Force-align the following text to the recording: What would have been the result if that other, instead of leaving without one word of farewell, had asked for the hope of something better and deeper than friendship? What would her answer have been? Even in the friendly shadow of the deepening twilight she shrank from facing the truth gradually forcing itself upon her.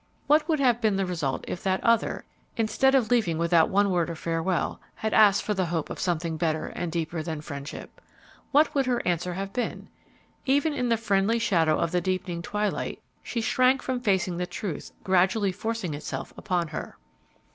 What 0.25 0.49
would 0.49 0.59
have 0.59 0.81
been 0.81 0.95
the 0.95 1.05
result 1.05 1.45
if 1.47 1.61
that 1.61 1.79
other, 1.83 2.25
instead 2.57 2.95
of 2.95 3.11
leaving 3.11 3.37
without 3.37 3.69
one 3.69 3.91
word 3.91 4.09
of 4.09 4.17
farewell, 4.17 4.81
had 4.95 5.13
asked 5.13 5.43
for 5.43 5.53
the 5.53 5.67
hope 5.67 5.91
of 5.91 5.99
something 5.99 6.37
better 6.37 6.69
and 6.69 6.91
deeper 6.91 7.21
than 7.21 7.39
friendship? 7.41 8.01
What 8.51 8.73
would 8.73 8.87
her 8.87 9.07
answer 9.07 9.35
have 9.35 9.53
been? 9.53 9.89
Even 10.47 10.73
in 10.73 10.89
the 10.89 10.97
friendly 10.97 11.37
shadow 11.37 11.77
of 11.77 11.91
the 11.91 12.01
deepening 12.01 12.41
twilight 12.41 12.99
she 13.21 13.41
shrank 13.41 13.83
from 13.83 13.99
facing 13.99 14.37
the 14.37 14.47
truth 14.47 14.91
gradually 15.03 15.51
forcing 15.51 15.93
itself 15.93 16.33
upon 16.35 16.69
her. 16.69 16.97